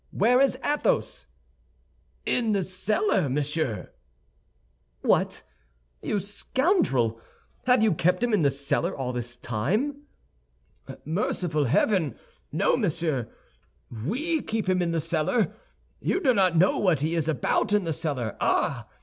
"Where 0.09 0.41
is 0.41 0.57
Athos?" 0.65 1.27
"In 2.25 2.53
the 2.53 2.63
cellar, 2.63 3.29
monsieur." 3.29 3.91
"What, 5.01 5.43
you 6.01 6.19
scoundrel! 6.19 7.21
Have 7.67 7.83
you 7.83 7.93
kept 7.93 8.23
him 8.23 8.33
in 8.33 8.41
the 8.41 8.49
cellar 8.49 8.97
all 8.97 9.13
this 9.13 9.35
time?" 9.37 10.07
"Merciful 11.05 11.65
heaven! 11.65 12.15
No, 12.51 12.75
monsieur! 12.75 13.29
We 13.91 14.41
keep 14.41 14.67
him 14.67 14.81
in 14.81 14.89
the 14.89 14.99
cellar! 14.99 15.53
You 15.99 16.19
do 16.19 16.33
not 16.33 16.57
know 16.57 16.79
what 16.79 17.01
he 17.01 17.13
is 17.13 17.27
about 17.27 17.71
in 17.71 17.83
the 17.83 17.93
cellar. 17.93 18.35
Ah! 18.41 18.87